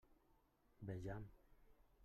[0.81, 1.29] Vejam.